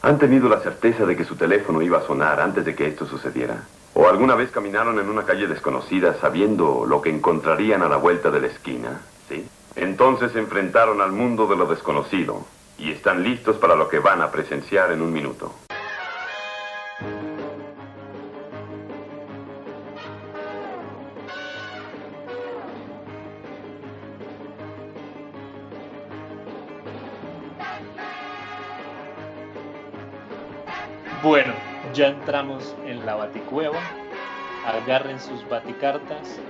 [0.00, 3.04] ¿Han tenido la certeza de que su teléfono iba a sonar antes de que esto
[3.06, 3.64] sucediera?
[3.94, 8.30] ¿O alguna vez caminaron en una calle desconocida sabiendo lo que encontrarían a la vuelta
[8.30, 9.00] de la esquina?
[9.28, 9.44] ¿Sí?
[9.74, 12.44] Entonces se enfrentaron al mundo de lo desconocido
[12.78, 15.52] y están listos para lo que van a presenciar en un minuto.
[31.28, 31.52] Bueno,
[31.92, 33.78] ya entramos en la baticueva.
[34.64, 36.40] Agarren sus baticartas,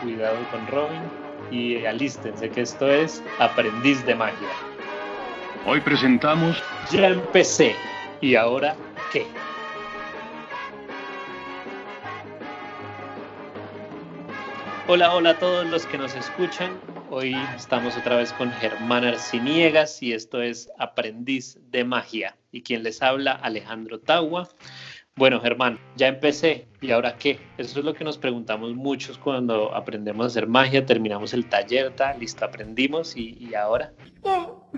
[0.00, 1.02] cuidado con Robin
[1.50, 4.48] y alístense que esto es Aprendiz de Magia.
[5.66, 6.62] Hoy presentamos...
[6.88, 7.74] Ya empecé.
[8.20, 8.76] ¿Y ahora
[9.12, 9.26] qué?
[14.86, 16.78] Hola, hola a todos los que nos escuchan.
[17.10, 22.36] Hoy estamos otra vez con Germán Arciniegas y esto es Aprendiz de Magia.
[22.52, 24.46] Y quien les habla, Alejandro Tagua.
[25.16, 26.68] Bueno, Germán, ya empecé.
[26.82, 27.40] ¿Y ahora qué?
[27.56, 31.96] Eso es lo que nos preguntamos muchos cuando aprendemos a hacer magia, terminamos el taller,
[31.96, 33.94] tal, listo, aprendimos y, ahora.
[34.20, 34.70] Oh,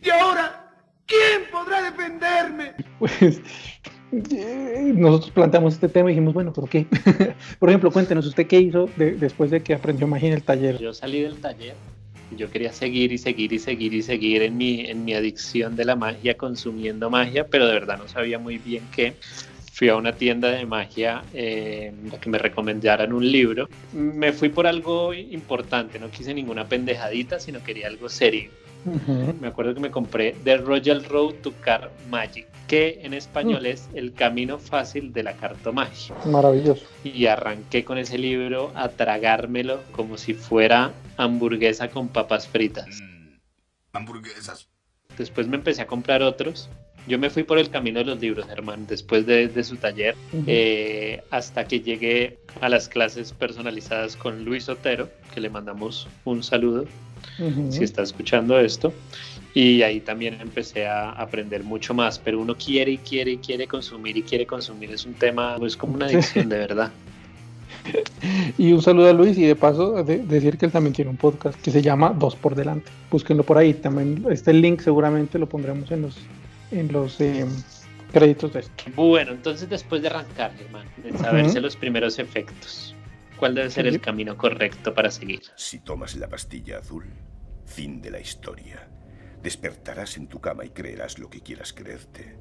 [0.00, 0.72] ¿Y ahora?
[1.06, 2.74] ¿Quién podrá defenderme?
[3.00, 3.42] Pues
[4.94, 6.86] nosotros planteamos este tema y dijimos, bueno, ¿por qué?
[7.58, 10.78] Por ejemplo, cuéntenos, ¿usted qué hizo después de que aprendió magia en el taller?
[10.78, 11.74] Yo salí del taller
[12.36, 15.84] yo quería seguir y seguir y seguir y seguir en mi, en mi adicción de
[15.84, 19.14] la magia, consumiendo magia, pero de verdad no sabía muy bien qué
[19.72, 23.68] fui a una tienda de magia eh, que me recomendaran un libro.
[23.92, 28.50] Me fui por algo importante, no quise ninguna pendejadita, sino quería algo serio.
[29.40, 33.90] Me acuerdo que me compré The Royal Road to Car Magic, que en español es
[33.92, 36.16] El camino fácil de la cartomagia.
[36.24, 36.86] Maravilloso.
[37.04, 43.02] Y arranqué con ese libro a tragármelo como si fuera hamburguesa con papas fritas.
[43.02, 43.36] Mm,
[43.92, 44.68] hamburguesas.
[45.18, 46.70] Después me empecé a comprar otros
[47.06, 50.14] yo me fui por el camino de los libros, hermano, después de, su taller,
[50.46, 56.44] eh, hasta que llegué a las clases personalizadas con Luis Otero, que le mandamos un
[56.44, 56.86] saludo,
[57.70, 58.92] si está escuchando esto.
[59.54, 63.66] Y ahí también empecé a aprender mucho más, pero uno quiere y quiere y quiere
[63.66, 64.90] consumir y quiere consumir.
[64.90, 66.92] Es un tema, es como una adicción de verdad.
[68.58, 71.60] Y un saludo a Luis y de paso decir que él también tiene un podcast
[71.60, 72.90] que se llama Dos por Delante.
[73.10, 73.74] Búsquenlo por ahí.
[73.74, 76.16] También este link seguramente lo pondremos en los
[76.70, 77.44] en los eh,
[78.12, 78.84] créditos de esto.
[78.94, 82.94] Bueno, entonces después de arrancar, hermano, de saberse los primeros efectos,
[83.36, 85.42] ¿cuál debe ser el camino correcto para seguir?
[85.56, 87.04] Si tomas la pastilla azul,
[87.66, 88.88] fin de la historia.
[89.42, 92.36] Despertarás en tu cama y creerás lo que quieras creerte.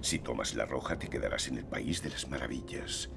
[0.00, 3.08] Si tomas la roja, te quedarás en el país de las maravillas.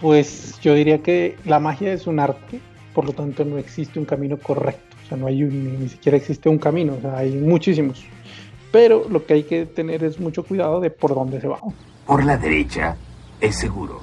[0.00, 2.60] Pues yo diría que la magia es un arte,
[2.94, 4.96] por lo tanto no existe un camino correcto.
[5.04, 8.04] O sea, no hay ni siquiera existe un camino, o sea, hay muchísimos
[8.72, 11.60] pero lo que hay que tener es mucho cuidado de por dónde se va.
[12.06, 12.96] Por la derecha
[13.40, 14.00] es seguro,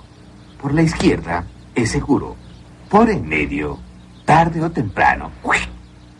[0.61, 1.45] por la izquierda
[1.75, 2.35] es seguro,
[2.89, 3.79] por en medio,
[4.23, 5.31] tarde o temprano,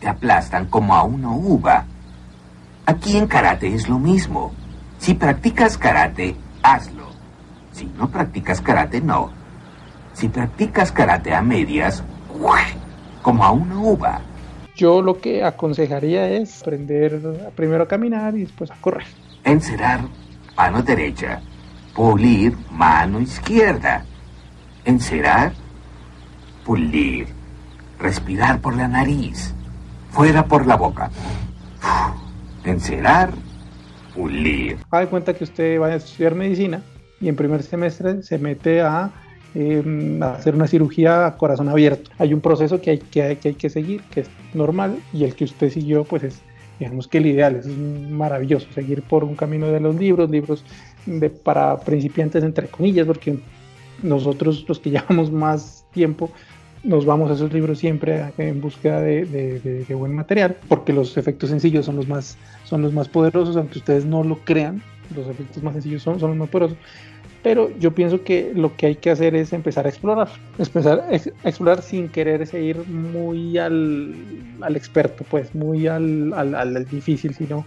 [0.00, 1.86] te aplastan como a una uva.
[2.90, 4.52] Aquí en karate es lo mismo.
[4.98, 7.06] Si practicas karate, hazlo.
[7.70, 9.30] Si no practicas karate, no.
[10.12, 12.02] Si practicas karate a medias,
[13.22, 14.20] como a una uva.
[14.74, 19.06] Yo lo que aconsejaría es aprender primero a caminar y después a correr.
[19.44, 20.00] Encerar,
[20.56, 21.40] mano derecha.
[21.94, 24.04] Pulir, mano izquierda.
[24.84, 25.52] Encerar,
[26.64, 27.28] pulir.
[28.00, 29.54] Respirar por la nariz.
[30.10, 31.08] Fuera por la boca.
[32.64, 33.30] Encerar,
[34.14, 34.76] pulir.
[34.90, 36.82] Haga cuenta que usted va a estudiar medicina
[37.20, 39.10] y en primer semestre se mete a
[39.52, 42.10] Em, hacer una cirugía a corazón abierto.
[42.18, 45.70] Hay un proceso que hay que, que seguir, que es normal, y el que usted
[45.70, 46.40] siguió, pues es,
[46.78, 50.64] digamos que el ideal, es maravilloso, seguir por un camino de los libros, libros
[51.42, 53.40] para principiantes, entre comillas, porque
[54.04, 56.30] nosotros los que llevamos más tiempo,
[56.82, 61.86] nos vamos a esos libros siempre en búsqueda de, buen material, porque los efectos sencillos
[61.86, 64.82] son los más, son los más poderosos, aunque ustedes no lo crean,
[65.14, 66.78] los efectos más sencillos son, los más poderosos.
[67.42, 70.28] Pero yo pienso que lo que hay que hacer es empezar a explorar,
[70.58, 71.14] empezar a
[71.48, 74.14] explorar sin querer seguir muy al,
[74.60, 77.64] al experto, pues muy al, al, al, difícil, sino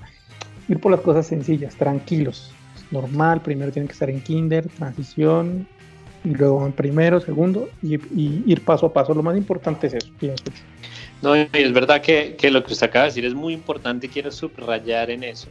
[0.68, 2.54] ir por las cosas sencillas, tranquilos,
[2.92, 5.68] normal, primero tienen que estar en kinder, transición,
[6.24, 7.96] y luego en primero, segundo, y,
[8.46, 10.44] ir paso a paso, lo más importante es eso, pienso.
[11.22, 14.08] No, y es verdad que, que lo que usted acaba de decir es muy importante
[14.08, 15.48] y quiero subrayar en eso.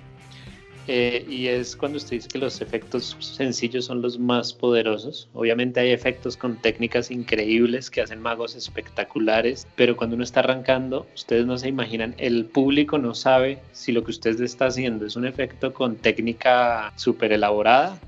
[0.88, 5.28] Eh, y es cuando usted dice que los efectos sencillos son los más poderosos.
[5.32, 11.06] Obviamente hay efectos con técnicas increíbles que hacen magos espectaculares, pero cuando uno está arrancando,
[11.14, 15.14] ustedes no se imaginan, el público no sabe si lo que usted está haciendo es
[15.14, 18.00] un efecto con técnica súper elaborada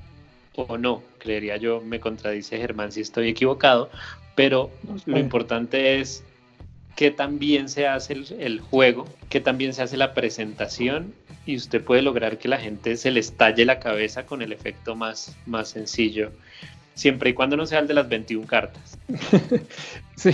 [0.56, 1.03] o no.
[1.19, 3.91] Creería yo, me contradice Germán si estoy equivocado,
[4.35, 4.71] pero
[5.06, 6.25] lo importante es
[6.97, 11.12] que también se hace el, el, juego, que también se hace la presentación
[11.47, 14.95] y usted puede lograr que la gente se le estalle la cabeza con el efecto
[14.95, 16.31] más, más sencillo,
[16.95, 18.99] siempre y cuando no sea el de las 21 cartas.
[20.17, 20.31] sí,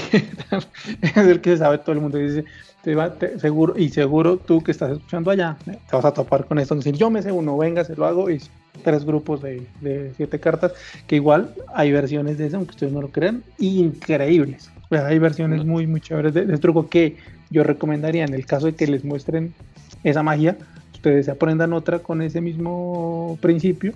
[1.03, 2.19] es el que sabe todo el mundo.
[2.19, 2.45] Dice,
[2.83, 6.45] te va, te, seguro, y seguro tú que estás escuchando allá, te vas a topar
[6.47, 6.75] con esto.
[6.75, 8.41] Decir, yo me sé uno, venga, se lo hago y
[8.83, 10.73] tres grupos de, de siete cartas,
[11.07, 14.71] que igual hay versiones de eso, aunque ustedes no lo crean, increíbles.
[14.91, 17.17] O sea, hay versiones muy, muy chéveres de, de truco que
[17.51, 19.55] yo recomendaría en el caso de que les muestren
[20.05, 20.57] esa magia,
[20.95, 23.95] ustedes aprendan otra con ese mismo principio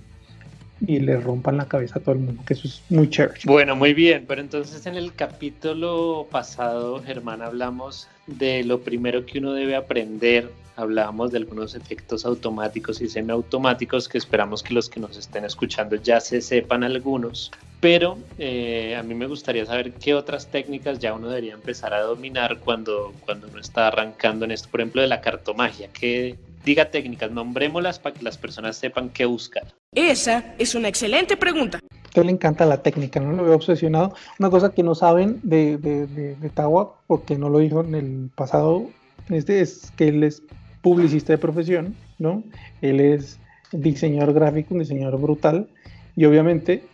[0.80, 3.40] y le rompan la cabeza a todo el mundo, que eso es muy chévere.
[3.44, 9.38] Bueno, muy bien, pero entonces en el capítulo pasado, Germán, hablamos de lo primero que
[9.38, 15.00] uno debe aprender, hablábamos de algunos efectos automáticos y semiautomáticos que esperamos que los que
[15.00, 20.14] nos estén escuchando ya se sepan algunos, pero eh, a mí me gustaría saber qué
[20.14, 24.68] otras técnicas ya uno debería empezar a dominar cuando, cuando uno está arrancando en esto,
[24.70, 29.26] por ejemplo, de la cartomagia, ¿qué, Diga técnicas, nombrémoslas para que las personas sepan qué
[29.26, 29.64] buscar.
[29.92, 31.78] Esa es una excelente pregunta.
[31.78, 33.32] A usted le encanta la técnica, ¿no?
[33.32, 34.14] Lo veo obsesionado.
[34.38, 37.94] Una cosa que no saben de, de, de, de Tawa, porque no lo dijo en
[37.94, 38.88] el pasado,
[39.28, 40.42] este es que él es
[40.80, 42.42] publicista de profesión, ¿no?
[42.80, 43.38] Él es
[43.72, 45.68] diseñador gráfico, un diseñador brutal,
[46.16, 46.84] y obviamente,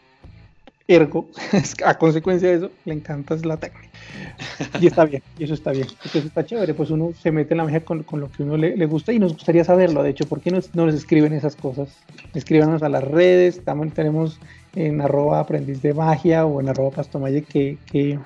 [0.90, 1.28] ergo,
[1.84, 3.88] a consecuencia de eso, le encanta la técnica.
[4.80, 7.58] Y está bien, y eso está bien, eso está chévere, pues uno se mete en
[7.58, 10.10] la magia con, con lo que uno le, le, gusta y nos gustaría saberlo, de
[10.10, 11.90] hecho, ¿por qué no, no les escriben esas cosas?
[12.34, 14.40] Escríbanos a las redes, también tenemos
[14.74, 18.18] en arroba aprendiz de magia o en arroba pastomalle que, que,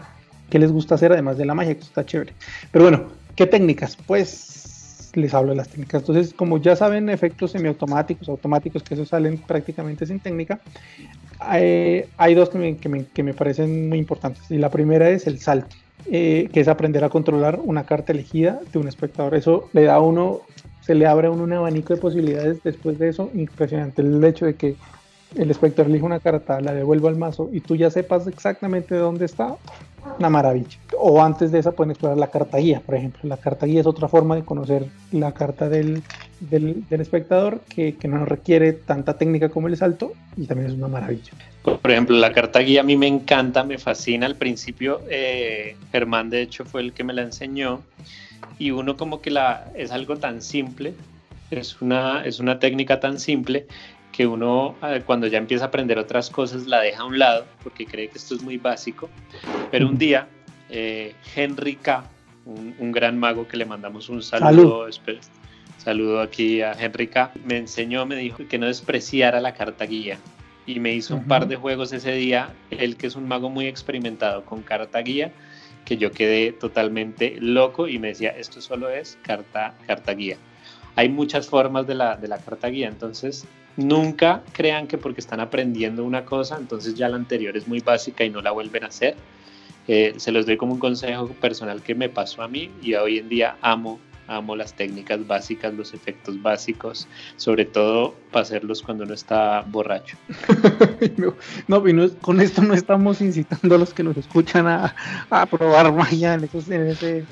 [0.49, 2.33] que les gusta hacer además de la magia, que está chévere.
[2.71, 3.05] Pero bueno,
[3.37, 3.97] ¿qué técnicas?
[4.07, 4.65] Pues
[5.21, 6.03] les hablo de las técnicas.
[6.03, 10.61] Entonces, como ya saben, efectos semiautomáticos, automáticos, que eso salen prácticamente sin técnica,
[11.39, 14.51] hay, hay dos que me, que, me, que me, parecen muy importantes.
[14.51, 15.77] Y la primera es el salto,
[16.11, 19.35] eh, que es aprender a controlar una carta elegida de un espectador.
[19.35, 20.41] Eso le da a uno,
[20.81, 24.03] se le abre a uno un abanico de posibilidades después de eso, impresionante.
[24.03, 24.77] El hecho de que
[25.37, 29.25] el espectador elige una carta, la devuelva al mazo y tú ya sepas exactamente dónde
[29.25, 29.57] está,
[30.19, 30.79] una maravilla.
[30.99, 33.21] O antes de esa pueden explorar la carta guía, por ejemplo.
[33.25, 36.03] La carta guía es otra forma de conocer la carta del,
[36.41, 40.77] del, del espectador que, que, no requiere tanta técnica como el salto y también es
[40.77, 41.33] una maravilla.
[41.63, 44.27] Por ejemplo, la carta guía a mí me encanta, me fascina.
[44.27, 47.81] Al principio, eh, Germán de hecho fue el que me la enseñó
[48.59, 50.95] y uno como que la es algo tan simple,
[51.51, 53.67] es una, es una técnica tan simple
[54.15, 54.77] que uno
[55.07, 58.19] cuando ya empieza a aprender otras cosas la deja a un lado porque cree que
[58.19, 59.11] esto es muy básico.
[59.73, 60.29] Pero un día,
[60.71, 62.05] eh, Henry K.,
[62.45, 65.19] un, un, gran mago que le mandamos un saludo, Salud.
[65.79, 70.19] saludo aquí a Henry K., me enseñó, me dijo que no despreciara la carta guía.
[70.65, 71.23] Y me hizo uh -huh.
[71.23, 75.01] un par de juegos ese día, él que es un mago muy experimentado con carta
[75.01, 75.33] guía,
[75.85, 80.37] que yo quedé totalmente loco y me decía, esto solo es carta, carta guía.
[80.95, 83.45] Hay muchas formas de la, de la carta guía, entonces
[83.77, 88.25] Nunca crean que porque están aprendiendo una cosa, entonces ya la anterior es muy básica
[88.25, 89.17] y no la vuelven a hacer.
[89.89, 93.19] Eh, se los doy como un consejo personal que me pasó a mí y hoy
[93.19, 93.99] en día amo,
[94.29, 97.07] amo las técnicas básicas, los efectos básicos,
[97.37, 100.17] sobre todo para hacerlos cuando uno está borracho.
[101.67, 101.83] no,
[102.21, 104.95] con esto no estamos incitando a los que nos escuchan a,
[105.29, 107.25] a probar magia en, esos, en ese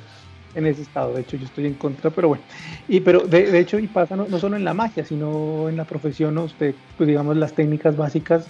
[0.54, 1.14] en ese estado.
[1.14, 2.42] De hecho, yo estoy en contra, pero bueno.
[2.88, 5.76] Y pero de, de hecho, y pasa no, no, solo en la magia, sino en
[5.76, 6.44] la profesión, ¿no?
[6.44, 8.46] usted, pues digamos, las técnicas básicas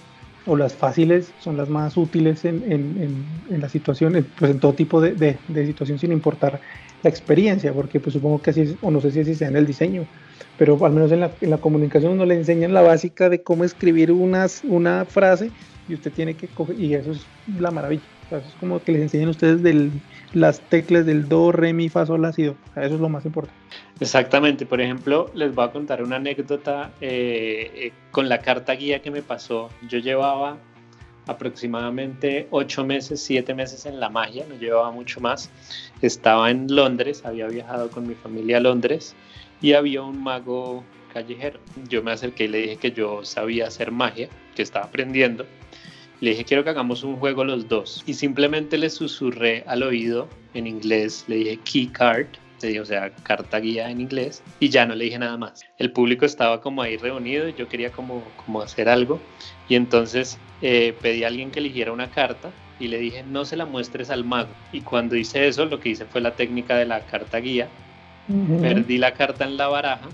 [0.47, 4.59] o las fáciles son las más útiles en, en, en, en la situación, pues en
[4.59, 6.61] todo tipo de, de, de, situación, sin importar
[7.03, 9.57] la experiencia, porque pues supongo que así es, o no sé si así sea en
[9.57, 10.05] el diseño,
[10.59, 14.11] pero al menos en la, la comunicación uno le enseñan la básica de cómo escribir
[14.11, 15.51] unas, una frase
[15.89, 17.25] y usted tiene que coger, y eso es
[17.59, 18.03] la maravilla.
[18.41, 19.91] Sea, es como que les enseñan ustedes del,
[20.33, 22.53] las teclas del do, re, mi, fa, sol, la, si, do.
[22.53, 23.59] O sea, eso es lo más importante.
[24.01, 24.65] Exactamente.
[24.65, 29.11] Por ejemplo, les voy a contar una anécdota eh, eh, con la carta guía que
[29.11, 29.69] me pasó.
[29.89, 30.57] Yo llevaba
[31.27, 35.51] aproximadamente ocho meses, siete meses en la magia, no llevaba mucho más.
[36.01, 39.15] Estaba en Londres, había viajado con mi familia a Londres
[39.61, 41.61] y había un mago callejero.
[41.89, 45.45] Yo me acerqué y le dije que yo sabía hacer magia, que estaba aprendiendo.
[46.23, 48.05] Le dije, quiero que hagamos un juego los dos.
[48.07, 52.29] Y simplemente le susurré al oído en inglés, le dije key card.
[52.81, 55.65] o sea, carta guía en inglés, y ya no le dije nada más.
[55.79, 59.21] El público estaba como ahí reunido y yo quería como, como hacer algo,
[59.69, 63.57] y entonces eh, pedí a alguien que eligiera una carta y le dije, no se
[63.57, 64.55] la muestres al mago.
[64.73, 67.69] Y cuando hice eso, lo que hice fue la técnica de la carta guía.
[68.61, 70.09] Perdí la carta en la baraja,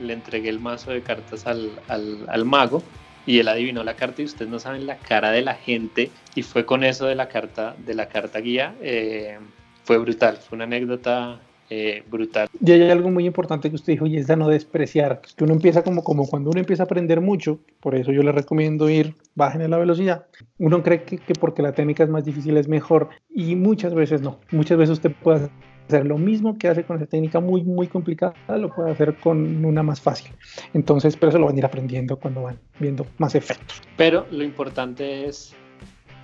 [0.00, 2.82] le entregué el mazo de cartas al, al, al mago
[3.26, 6.42] y él adivinó la carta y ustedes no saben la cara de la gente y
[6.42, 9.38] fue con eso de la carta de la carta guía eh,
[9.84, 11.40] fue brutal fue una anécdota
[11.74, 12.48] eh, brutal.
[12.62, 15.22] Y hay algo muy importante que usted dijo y es no despreciar.
[15.34, 18.30] Que uno empieza como como cuando uno empieza a aprender mucho por eso yo le
[18.30, 20.26] recomiendo ir bajen la velocidad.
[20.58, 24.20] Uno cree que, que porque la técnica es más difícil es mejor y muchas veces
[24.20, 24.38] no.
[24.50, 25.48] Muchas veces usted puede
[25.86, 29.64] hacer lo mismo que hace con esa técnica muy, muy complicada, lo puede hacer con
[29.64, 30.30] una más fácil.
[30.74, 33.82] Entonces, pero eso lo van a ir aprendiendo cuando van viendo más efectos.
[33.96, 35.54] Pero lo importante es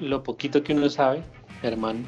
[0.00, 1.23] lo poquito que uno sabe,
[1.62, 2.00] hermano,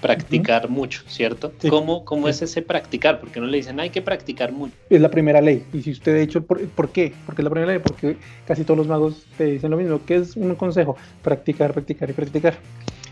[0.00, 1.52] practicar mucho, ¿cierto?
[1.58, 1.68] Sí.
[1.68, 2.30] ¿Cómo, cómo sí.
[2.30, 3.20] es ese practicar?
[3.20, 4.74] Porque no le dicen, hay que practicar mucho.
[4.90, 5.64] Es la primera ley.
[5.72, 7.12] Y si usted, de hecho, ¿por, ¿por qué?
[7.24, 10.00] Porque es la primera ley, porque casi todos los magos te dicen lo mismo.
[10.06, 10.96] ¿Qué es un consejo?
[11.22, 12.56] Practicar, practicar y practicar.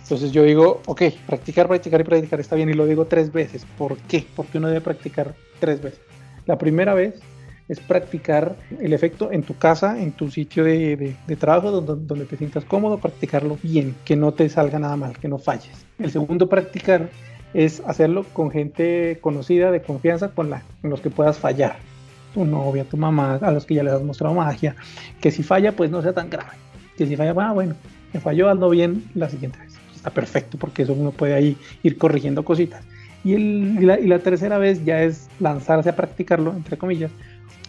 [0.04, 3.66] Entonces yo digo, ok, practicar, practicar y practicar está bien y lo digo tres veces.
[3.78, 4.26] ¿Por qué?
[4.36, 6.00] Porque uno debe practicar tres veces.
[6.44, 7.14] La primera vez
[7.70, 12.36] es practicar el efecto en tu casa, en tu sitio de, trabajo, donde, donde, te
[12.36, 15.86] sientas cómodo, practicarlo bien, que no te salga nada mal, que no falles.
[15.98, 17.08] El segundo practicar
[17.54, 21.76] es hacerlo con gente conocida, de confianza, con, la, con los que puedas fallar.
[22.34, 24.76] Tu novia, tu mamá, a los que ya les has mostrado magia.
[25.22, 26.58] Que si falla, pues no sea tan grave.
[26.98, 27.74] Que si falla, ah, bueno,
[28.12, 29.73] me falló, hazlo bien la siguiente vez
[30.04, 32.84] está perfecto porque eso uno puede ahí ir corrigiendo cositas.
[33.24, 37.10] Y, el, y, la, y, la, tercera vez ya es lanzarse a practicarlo, entre comillas,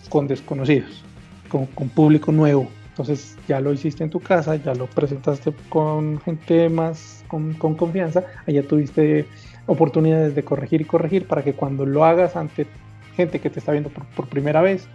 [0.10, 1.06] con desconocidos,
[1.48, 2.68] con, con, público nuevo.
[2.90, 7.76] Entonces ya lo hiciste en tu casa, ya lo presentaste con gente más con, con
[7.76, 9.26] confianza, allá tuviste
[9.66, 12.68] oportunidades de corregir y corregir para que cuando lo hagas ante
[13.16, 14.88] gente que te está viendo por, por primera vez,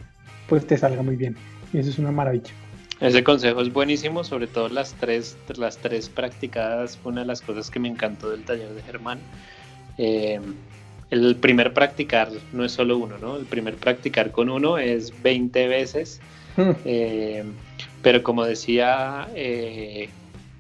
[0.47, 1.37] pues te salga muy bien.
[1.73, 2.53] Y eso es una maravilla.
[3.01, 7.41] Ese consejo es buenísimo, sobre todo las tres, las tres practicadas fue una de las
[7.41, 9.21] cosas que me encantó del taller de Germán.
[9.97, 10.39] Eh,
[11.11, 13.37] el primer practicar no es solo uno, ¿no?
[13.37, 16.21] El primer practicar con uno es 20 veces,
[16.59, 16.71] mm.
[16.85, 17.45] eh,
[18.03, 20.11] pero como decía eh,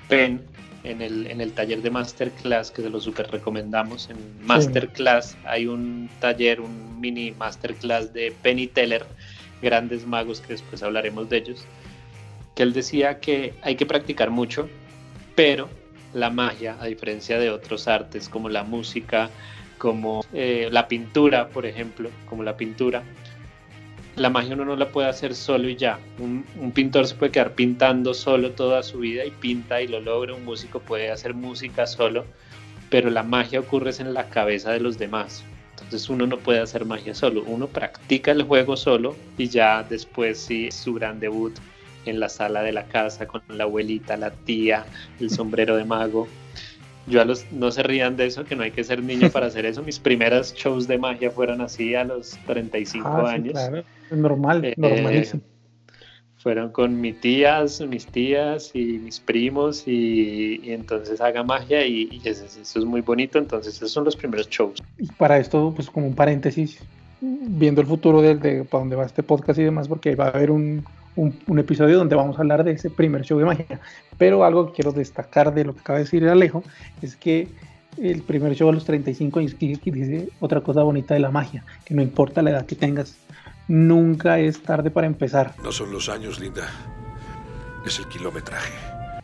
[0.08, 0.40] Penn
[0.82, 4.16] en el, en el taller de Masterclass, que se lo super recomendamos, en
[4.46, 5.38] Masterclass sí.
[5.44, 9.04] hay un taller, un mini Masterclass de Penny Teller,
[9.60, 11.66] grandes magos, que después hablaremos de ellos
[12.62, 14.68] él decía que hay que practicar mucho,
[15.34, 15.68] pero
[16.12, 19.30] la magia, a diferencia de otros artes como la música,
[19.78, 23.02] como eh, la pintura, por ejemplo, como la pintura,
[24.16, 25.98] la magia uno no la puede hacer solo y ya.
[26.18, 30.34] Un, pintor se puede quedar pintando solo toda su vida y pinta y lo logra.
[30.34, 32.24] Un músico puede hacer música solo,
[32.90, 35.44] pero la magia ocurre en la cabeza de los demás.
[35.72, 37.42] Entonces uno no puede hacer magia solo.
[37.46, 41.54] Uno practica el juego solo y ya después sí su gran debut
[42.06, 44.84] en la sala de la casa con la abuelita, la tía,
[45.18, 46.28] el sombrero de mago.
[47.06, 49.46] Yo a los, no se rían de eso, que no hay que ser niño para
[49.46, 49.82] hacer eso.
[49.82, 53.46] Mis primeras shows de magia fueron así a los 35 ah, años.
[53.46, 53.84] Sí, claro.
[54.10, 55.42] Normal, eh, normalísimo.
[56.36, 62.08] Fueron con mis tías, mis tías y mis primos y, y entonces haga magia y,
[62.10, 63.38] y eso, eso, es muy bonito.
[63.38, 64.82] Entonces esos son los primeros shows.
[64.96, 66.78] Y para esto, pues como un paréntesis,
[67.20, 70.30] viendo el futuro de, de para dónde va este podcast y demás, porque va a
[70.30, 70.82] haber un,
[71.16, 73.80] un, un, episodio donde vamos a hablar de ese primer show de magia.
[74.18, 76.62] Pero algo que quiero destacar de lo que acaba de decir Alejo
[77.02, 77.48] es que
[77.98, 81.64] el primer show a los 35 años que dice otra cosa bonita de la magia,
[81.84, 83.16] que no importa la edad que tengas,
[83.68, 85.54] nunca es tarde para empezar.
[85.62, 86.68] No son los años, linda,
[87.84, 88.72] es el kilometraje.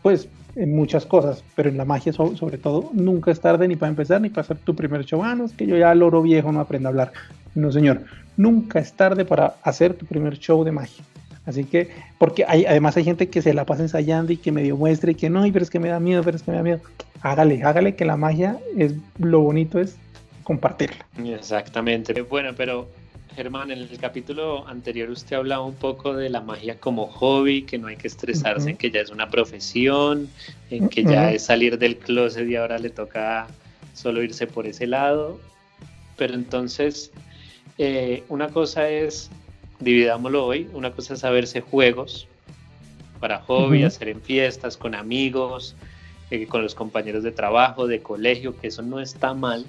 [0.01, 3.89] Pues en muchas cosas, pero en la magia sobre todo, nunca es tarde ni para
[3.89, 5.23] empezar ni para hacer tu primer show.
[5.23, 7.11] Ah, no, es que yo ya loro viejo no aprendo a hablar.
[7.53, 8.01] No, señor,
[8.37, 11.03] nunca es tarde para hacer tu primer show de magia.
[11.47, 11.89] Así que,
[12.19, 15.15] porque hay, además hay gente que se la pasa ensayando y que medio muestra y
[15.15, 16.81] que no, pero es que me da miedo, pero es que me da miedo.
[17.21, 19.95] Hágale, hágale que la magia es lo bonito es
[20.43, 21.05] compartirla.
[21.25, 22.21] Exactamente.
[22.21, 22.89] Bueno, pero
[23.33, 27.77] Germán, en el capítulo anterior usted hablaba un poco de la magia como hobby, que
[27.77, 28.71] no hay que estresarse, uh -huh.
[28.71, 30.27] en que ya es una profesión,
[30.69, 31.11] en que uh -huh.
[31.11, 33.47] ya es salir del closet y ahora le toca
[33.93, 35.39] solo irse por ese lado.
[36.17, 37.11] Pero entonces,
[37.77, 39.29] eh, una cosa es
[39.79, 40.69] dividámoslo hoy.
[40.73, 42.27] Una cosa es saberse juegos
[43.19, 43.87] para hobby, uh -huh.
[43.87, 45.75] hacer en fiestas, con amigos,
[46.29, 49.65] eh, con los compañeros de trabajo, de colegio, que eso no está mal.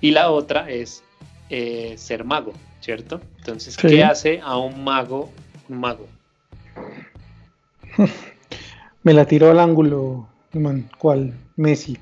[0.00, 1.02] Y la otra es
[1.50, 3.20] eh, ser mago, ¿cierto?
[3.38, 3.88] Entonces, sí.
[3.88, 5.30] ¿qué hace a un mago
[5.68, 6.06] un mago?
[9.02, 11.34] Me la tiró al ángulo, man, ¿cuál?
[11.56, 11.96] Messi,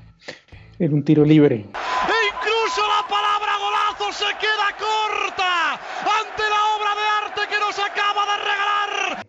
[0.79, 1.65] en un tiro libre.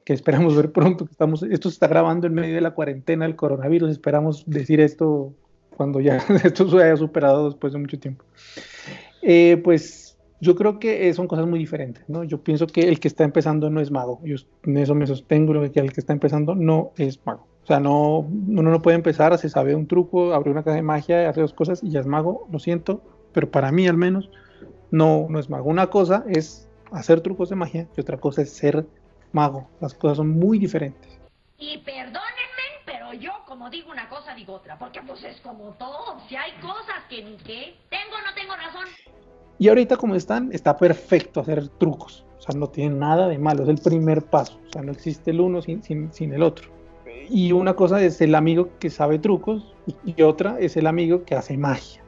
[0.07, 3.27] Que esperamos ver pronto, que estamos, esto se está grabando en medio de la cuarentena
[3.27, 5.35] del coronavirus, esperamos decir esto
[5.77, 8.25] cuando ya esto se haya superado después de mucho tiempo.
[9.21, 12.23] Eh, pues yo creo que son cosas muy diferentes, ¿no?
[12.23, 15.61] Yo pienso que el que está empezando no es mago, yo en eso me sostengo,
[15.73, 17.45] que el que está empezando no es mago.
[17.65, 20.83] O sea, no, uno no puede empezar, se sabe un truco, abre una caja de
[20.83, 24.31] magia, hace dos cosas y ya es mago, lo siento, pero para mí al menos
[24.93, 25.69] no, no es mago.
[25.69, 28.87] Una cosa es hacer trucos de magia y otra cosa es ser
[29.33, 29.68] mago.
[29.80, 31.18] Las cosas son muy diferentes.
[31.59, 36.21] Y perdónenme, pero yo como digo una cosa digo otra, porque pues es como todo,
[36.28, 38.88] si hay cosas que ni qué, tengo o no tengo razón.
[39.59, 42.26] Y ahorita como están, está perfecto hacer trucos.
[42.38, 44.61] O sea, no tiene nada de malo, es el primer paso.
[44.68, 46.71] O sea, no existe el uno sin, sin, sin el otro.
[47.28, 51.35] Y una cosa es el amigo que sabe trucos y otra es el amigo que
[51.35, 52.02] hace magia.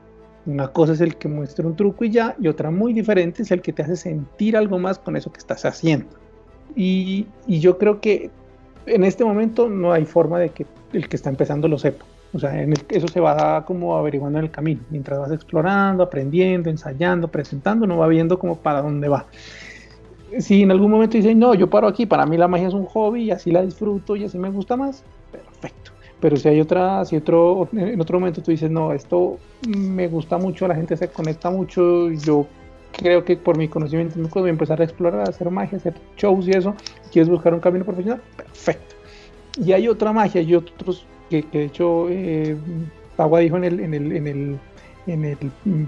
[0.46, 3.50] Una cosa es el que muestra un truco y ya, y otra muy diferente es
[3.50, 6.08] el que te hace sentir algo más con eso que estás haciendo.
[6.76, 8.30] Y, y yo creo que
[8.86, 12.04] en este momento no hay forma de que el que está empezando lo sepa.
[12.32, 14.80] O sea, en el, eso se va como averiguando en el camino.
[14.90, 19.26] Mientras vas explorando, aprendiendo, ensayando, presentando, no va viendo como para dónde va.
[20.38, 22.84] Si en algún momento dices, no, yo paro aquí, para mí la magia es un
[22.84, 25.92] hobby y así la disfruto y así me gusta más, perfecto.
[26.20, 30.36] Pero si hay otra, si otro, en otro momento tú dices, no, esto me gusta
[30.36, 32.46] mucho, la gente se conecta mucho, yo
[32.92, 35.94] creo que por mi conocimiento voy a empezar a explorar, a hacer magia, a hacer
[36.16, 36.74] shows y eso,
[37.12, 38.96] quieres buscar un camino profesional, perfecto.
[39.62, 42.56] Y hay otra magia y otros que, que de hecho eh,
[43.16, 44.58] Agua dijo en el, en el, en el,
[45.06, 45.36] en el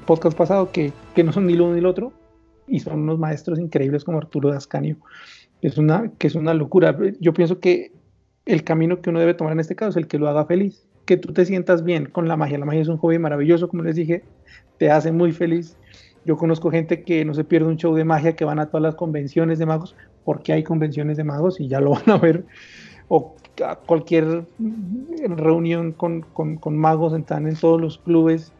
[0.07, 2.12] podcast pasado que, que, no son ni lo uno ni lo otro
[2.66, 4.97] y son unos maestros increíbles como Arturo Dascanio.
[5.62, 6.97] Es una, que es una locura.
[7.21, 7.92] Yo pienso que
[8.47, 10.87] el camino que uno debe tomar en este caso es el que lo haga feliz,
[11.04, 12.59] que tú te sientas bien con la magia.
[12.59, 14.23] La magia es un hobby maravilloso, como les dije,
[14.78, 15.76] te hace muy feliz.
[16.25, 18.83] Yo conozco gente que no se pierde un show de magia, que van a todas
[18.83, 22.45] las convenciones de magos, porque hay convenciones de magos y ya lo van a ver,
[23.09, 23.35] o
[23.87, 24.45] cualquier
[25.29, 26.25] reunión con,
[26.71, 28.53] magos, están en todos los clubes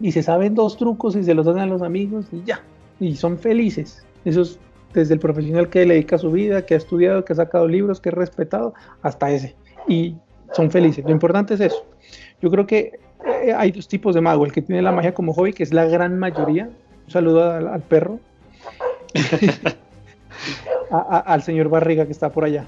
[0.00, 2.62] y se saben dos trucos y se los hacen a los amigos y ya,
[2.98, 4.04] y son felices.
[4.24, 4.58] Eso es
[4.92, 8.00] desde el profesional que le dedica su vida, que ha estudiado, que ha sacado libros,
[8.00, 9.54] que es respetado, hasta ese.
[9.86, 10.16] Y
[10.52, 11.04] son felices.
[11.04, 11.86] Lo importante es eso.
[12.42, 14.44] Yo creo que eh, hay dos tipos de mago.
[14.44, 16.70] El que tiene la magia como hobby, que es la gran mayoría.
[17.06, 18.20] Un saludo al, perro.
[20.90, 22.64] al señor Barriga que está por allá.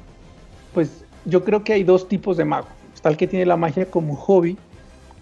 [0.74, 2.68] Pues yo creo que hay dos tipos de mago.
[2.94, 4.56] Está el que tiene la magia como hobby,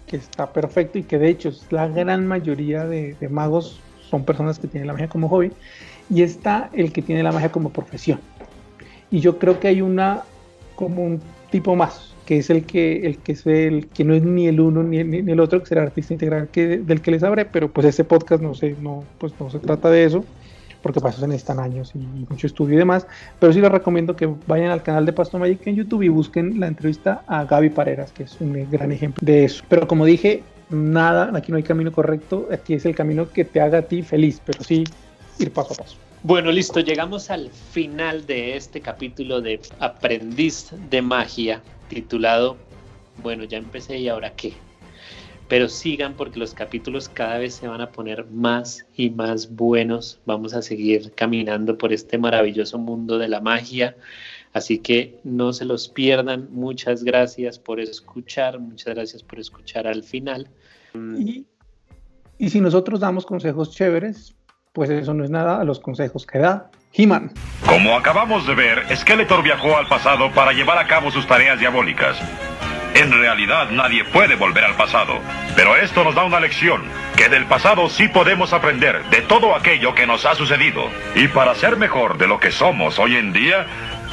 [0.07, 3.79] que está perfecto y que de hecho es la gran mayoría de, de magos
[4.09, 5.51] son personas que tienen la magia como hobby.
[6.09, 8.19] Y está el que tiene la magia como profesión.
[9.09, 10.23] Y yo creo que hay una
[10.75, 14.23] como un tipo más, que es el que, el que es el que no es
[14.23, 17.11] ni el uno ni el, ni el otro, que será artista integral que, del que
[17.11, 20.23] les abre, pero pues ese podcast no sé, no, pues no se trata de eso,
[20.81, 23.07] porque para eso se necesitan años y mucho estudio y demás,
[23.39, 26.59] pero sí les recomiendo que vayan al canal de Pasto Magic en YouTube y busquen
[26.59, 29.63] la entrevista a Gaby Pareras, que es un gran ejemplo de eso.
[29.67, 33.61] Pero como dije, nada, aquí no hay camino correcto, aquí es el camino que te
[33.61, 34.83] haga a ti feliz, pero sí
[35.39, 35.97] ir paso a paso.
[36.23, 42.57] Bueno, listo, llegamos al final de este capítulo de Aprendiz de Magia, titulado,
[43.21, 44.53] bueno, ya empecé y ahora qué.
[45.47, 50.21] Pero sigan porque los capítulos cada vez se van a poner más y más buenos.
[50.25, 53.97] Vamos a seguir caminando por este maravilloso mundo de la magia.
[54.53, 56.47] Así que no se los pierdan.
[56.51, 58.59] Muchas gracias por escuchar.
[58.59, 60.49] Muchas gracias por escuchar al final.
[61.17, 61.45] Y,
[62.37, 64.33] y si nosotros damos consejos chéveres,
[64.71, 67.31] pues eso no es nada a los consejos que da He-Man.
[67.65, 72.17] Como acabamos de ver, Skeletor viajó al pasado para llevar a cabo sus tareas diabólicas.
[72.93, 75.19] En realidad nadie puede volver al pasado,
[75.55, 76.83] pero esto nos da una lección,
[77.15, 80.89] que del pasado sí podemos aprender de todo aquello que nos ha sucedido.
[81.15, 83.65] Y para ser mejor de lo que somos hoy en día,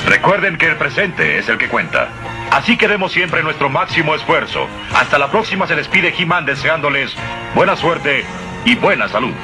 [0.06, 2.08] recuerden que el presente es el que cuenta.
[2.52, 4.68] Así que demos siempre nuestro máximo esfuerzo.
[4.94, 7.12] Hasta la próxima se despide He-Man deseándoles
[7.54, 8.24] buena suerte
[8.64, 9.34] y buena salud.